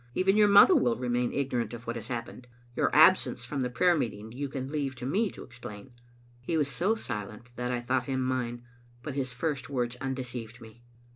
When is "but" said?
9.03-9.13